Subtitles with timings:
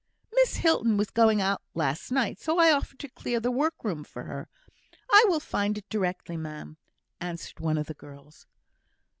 [0.33, 4.23] "Miss Hilton was going out last night, so I offered to clear the workroom for
[4.23, 4.47] her.
[5.11, 6.77] I will find it directly, ma'am,"
[7.19, 8.47] answered one of the girls.